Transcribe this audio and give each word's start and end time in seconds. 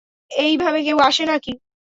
এইভাবে 0.31 0.79
কেউ 0.83 0.97
আসে 1.07 1.23
নাকি? 1.25 1.51